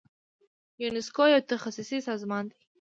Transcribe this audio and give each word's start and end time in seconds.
یونسکو 0.81 1.23
یو 1.33 1.41
تخصصي 1.51 1.97
سازمان 2.07 2.43
دی. 2.49 2.57